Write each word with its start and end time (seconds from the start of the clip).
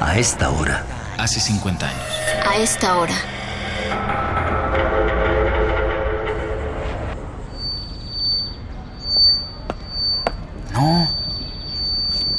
A 0.00 0.16
esta 0.18 0.50
hora. 0.50 0.84
Hace 1.18 1.40
50 1.40 1.86
años. 1.86 2.02
A 2.48 2.56
esta 2.56 2.96
hora. 2.98 3.14
No. 10.72 11.08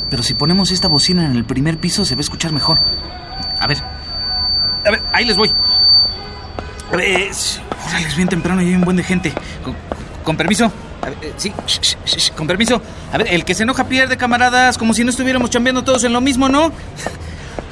Pero 0.10 0.24
si 0.24 0.34
ponemos 0.34 0.72
esta 0.72 0.88
bocina 0.88 1.26
en 1.26 1.32
el 1.36 1.46
primer 1.46 1.78
piso 1.78 2.06
se 2.06 2.16
va 2.16 2.20
a 2.20 2.22
escuchar 2.22 2.52
mejor. 2.52 2.80
A 3.60 3.68
ver. 3.68 3.78
A 4.86 4.92
ver, 4.92 5.02
ahí 5.14 5.26
les 5.26 5.36
voy. 5.38 5.52
A 6.92 6.96
ver, 6.96 7.22
es- 7.22 7.60
órale, 7.90 8.08
es 8.08 8.16
bien 8.16 8.28
temprano 8.30 8.62
y 8.62 8.68
hay 8.68 8.76
un 8.76 8.82
buen 8.82 8.98
de 8.98 9.04
gente. 9.04 9.34
Con, 9.64 9.76
con 10.24 10.38
permiso. 10.38 10.72
A 11.02 11.10
ver, 11.10 11.18
eh, 11.22 11.34
sí, 11.38 11.54
sh, 11.66 11.80
sh, 11.82 11.96
sh, 12.06 12.18
sh, 12.18 12.32
con 12.34 12.48
permiso. 12.48 12.82
A 13.12 13.18
ver, 13.18 13.28
el 13.34 13.46
que 13.46 13.56
se 13.56 13.64
enoja 13.64 13.86
pierde, 13.86 14.18
camaradas, 14.18 14.78
como 14.78 14.94
si 14.94 15.04
no 15.04 15.10
estuviéramos 15.10 15.50
chambeando 15.50 15.84
todos 15.84 16.04
en 16.04 16.14
lo 16.14 16.22
mismo, 16.22 16.50
¿no? 16.50 16.72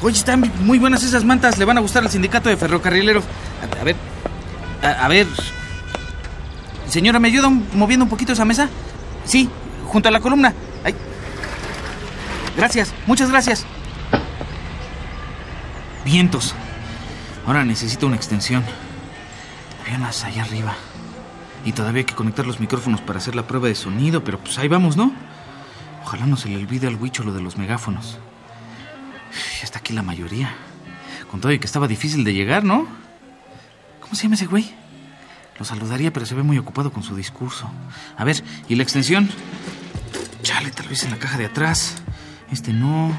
Oye, 0.04 0.18
están 0.18 0.52
muy 0.66 0.80
buenas 0.80 1.02
esas 1.04 1.24
mantas, 1.24 1.58
le 1.58 1.64
van 1.64 1.78
a 1.78 1.82
gustar 1.82 2.04
al 2.04 2.12
sindicato 2.12 2.50
de 2.50 2.58
ferrocarrileros. 2.58 3.24
A, 3.80 3.84
ver, 3.86 3.96
a, 4.82 5.08
ver. 5.08 5.28
Señora, 6.90 7.20
¿me 7.20 7.30
ayuda 7.30 7.50
moviendo 7.50 8.04
un 8.04 8.10
poquito 8.10 8.34
esa 8.34 8.44
mesa? 8.44 8.68
Sí, 9.24 9.50
junto 9.88 10.10
a 10.10 10.12
la 10.12 10.20
columna. 10.20 10.54
Ay. 10.84 10.94
Gracias, 12.58 12.94
muchas 13.08 13.32
gracias. 13.32 13.66
Vientos. 16.04 16.54
Ahora 17.48 17.64
necesito 17.64 18.06
una 18.06 18.18
extensión. 18.18 18.62
Había 19.86 20.06
allá 20.06 20.44
arriba. 20.44 20.76
Y 21.64 21.72
todavía 21.72 22.00
hay 22.00 22.06
que 22.06 22.16
conectar 22.16 22.46
los 22.46 22.60
micrófonos 22.60 23.00
para 23.00 23.20
hacer 23.20 23.36
la 23.36 23.48
prueba 23.48 23.70
de 23.70 23.76
sonido, 23.76 24.22
pero 24.22 24.38
pues 24.38 24.58
ahí 24.58 24.68
vamos, 24.68 24.98
¿no? 24.98 25.14
Ojalá 26.04 26.26
no 26.26 26.36
se 26.36 26.50
le 26.50 26.58
olvide 26.58 26.88
al 26.88 26.98
huicho 26.98 27.24
lo 27.24 27.32
de 27.32 27.40
los 27.40 27.58
megáfonos. 27.58 28.20
Está 29.63 29.80
aquí 29.80 29.94
la 29.94 30.03
mayoría. 30.03 30.53
Con 31.31 31.42
todo 31.42 31.52
y 31.52 31.58
que 31.58 31.66
estaba 31.66 31.88
difícil 31.88 32.23
de 32.23 32.33
llegar, 32.33 32.64
¿no? 32.64 32.86
¿Cómo 34.02 34.14
se 34.14 34.23
llama 34.23 34.36
ese 34.36 34.45
güey? 34.45 34.72
Lo 35.58 35.66
saludaría, 35.66 36.11
pero 36.11 36.25
se 36.25 36.36
ve 36.36 36.44
muy 36.44 36.58
ocupado 36.58 36.92
con 36.92 37.02
su 37.02 37.16
discurso. 37.16 37.72
A 38.17 38.23
ver, 38.23 38.44
¿y 38.67 38.75
la 38.75 38.83
extensión? 38.83 39.30
Chale, 40.42 40.72
tal 40.72 40.88
vez 40.89 41.03
en 41.03 41.11
la 41.11 41.17
caja 41.17 41.38
de 41.38 41.45
atrás. 41.45 41.95
Este 42.52 42.73
no. 42.73 43.17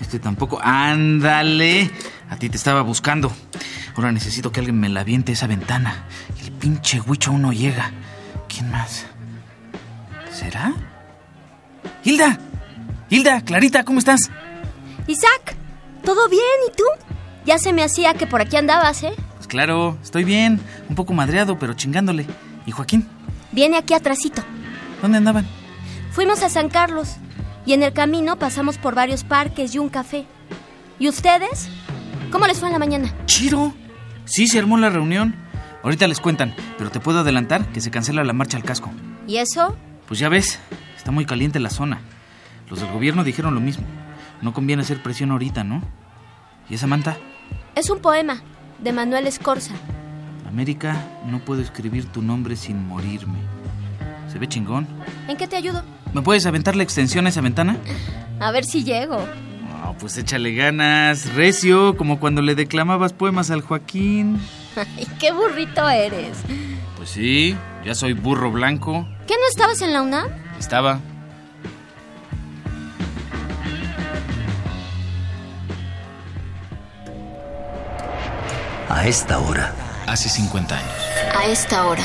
Este 0.00 0.18
tampoco. 0.18 0.60
¡Ándale! 0.62 1.90
A 2.30 2.36
ti 2.36 2.48
te 2.48 2.56
estaba 2.56 2.82
buscando. 2.82 3.32
Ahora 3.96 4.12
necesito 4.12 4.52
que 4.52 4.60
alguien 4.60 4.78
me 4.78 4.88
la 4.88 5.00
aviente 5.00 5.32
esa 5.32 5.46
ventana. 5.46 6.04
El 6.40 6.52
pinche 6.52 7.00
huicho 7.00 7.30
aún 7.30 7.42
no 7.42 7.52
llega. 7.52 7.90
¿Quién 8.48 8.70
más? 8.70 9.06
¿Será? 10.30 10.72
¡Hilda! 12.04 12.38
¡Hilda! 13.10 13.40
¡Clarita! 13.40 13.84
¿Cómo 13.84 13.98
estás? 13.98 14.30
Isaac, 15.08 15.56
¿todo 16.08 16.26
bien? 16.30 16.40
¿Y 16.66 16.74
tú? 16.74 16.84
Ya 17.44 17.58
se 17.58 17.74
me 17.74 17.82
hacía 17.82 18.14
que 18.14 18.26
por 18.26 18.40
aquí 18.40 18.56
andabas, 18.56 19.02
¿eh? 19.02 19.12
Pues 19.36 19.46
claro, 19.46 19.98
estoy 20.02 20.24
bien. 20.24 20.58
Un 20.88 20.94
poco 20.94 21.12
madreado, 21.12 21.58
pero 21.58 21.74
chingándole. 21.74 22.24
¿Y 22.64 22.70
Joaquín? 22.70 23.06
Viene 23.52 23.76
aquí 23.76 23.92
atrásito. 23.92 24.42
¿Dónde 25.02 25.18
andaban? 25.18 25.46
Fuimos 26.12 26.42
a 26.42 26.48
San 26.48 26.70
Carlos 26.70 27.16
y 27.66 27.74
en 27.74 27.82
el 27.82 27.92
camino 27.92 28.38
pasamos 28.38 28.78
por 28.78 28.94
varios 28.94 29.22
parques 29.22 29.74
y 29.74 29.78
un 29.78 29.90
café. 29.90 30.24
¿Y 30.98 31.10
ustedes? 31.10 31.68
¿Cómo 32.32 32.46
les 32.46 32.58
fue 32.58 32.68
en 32.68 32.72
la 32.72 32.78
mañana? 32.78 33.14
¡Chiro! 33.26 33.74
Sí, 34.24 34.48
se 34.48 34.58
armó 34.58 34.78
la 34.78 34.88
reunión. 34.88 35.36
Ahorita 35.82 36.08
les 36.08 36.20
cuentan, 36.20 36.54
pero 36.78 36.90
te 36.90 37.00
puedo 37.00 37.18
adelantar 37.18 37.66
que 37.66 37.82
se 37.82 37.90
cancela 37.90 38.24
la 38.24 38.32
marcha 38.32 38.56
al 38.56 38.64
casco. 38.64 38.90
¿Y 39.26 39.36
eso? 39.36 39.76
Pues 40.06 40.18
ya 40.20 40.30
ves, 40.30 40.58
está 40.96 41.10
muy 41.10 41.26
caliente 41.26 41.60
la 41.60 41.68
zona. 41.68 42.00
Los 42.70 42.80
del 42.80 42.90
gobierno 42.92 43.24
dijeron 43.24 43.54
lo 43.54 43.60
mismo. 43.60 43.84
No 44.42 44.52
conviene 44.52 44.82
hacer 44.82 45.02
presión 45.02 45.30
ahorita, 45.32 45.64
¿no? 45.64 45.82
¿Y 46.70 46.74
esa 46.74 46.86
manta? 46.86 47.16
Es 47.74 47.90
un 47.90 48.00
poema 48.00 48.42
de 48.78 48.92
Manuel 48.92 49.26
Escorza. 49.26 49.74
América, 50.46 50.96
no 51.26 51.40
puedo 51.40 51.60
escribir 51.60 52.06
tu 52.06 52.22
nombre 52.22 52.56
sin 52.56 52.86
morirme. 52.86 53.38
¿Se 54.32 54.38
ve 54.38 54.48
chingón? 54.48 54.86
¿En 55.28 55.36
qué 55.36 55.46
te 55.46 55.56
ayudo? 55.56 55.82
¿Me 56.12 56.22
puedes 56.22 56.46
aventar 56.46 56.76
la 56.76 56.82
extensión 56.82 57.26
a 57.26 57.28
esa 57.30 57.40
ventana? 57.40 57.76
A 58.40 58.50
ver 58.50 58.64
si 58.64 58.84
llego. 58.84 59.18
No, 59.68 59.94
pues 59.98 60.16
échale 60.18 60.54
ganas, 60.54 61.34
recio, 61.34 61.96
como 61.96 62.18
cuando 62.18 62.42
le 62.42 62.54
declamabas 62.54 63.12
poemas 63.12 63.50
al 63.50 63.62
Joaquín. 63.62 64.40
Ay, 64.76 65.06
qué 65.18 65.32
burrito 65.32 65.88
eres. 65.88 66.38
Pues 66.96 67.10
sí, 67.10 67.56
ya 67.84 67.94
soy 67.94 68.12
burro 68.12 68.50
blanco. 68.50 69.06
¿Qué 69.26 69.34
no 69.34 69.48
estabas 69.50 69.82
en 69.82 69.92
la 69.92 70.02
UNAM? 70.02 70.28
Estaba. 70.58 71.00
A 78.88 79.06
esta 79.06 79.38
hora. 79.38 79.72
Hace 80.06 80.30
50 80.30 80.74
años. 80.74 80.92
A 81.34 81.46
esta 81.46 81.86
hora. 81.86 82.02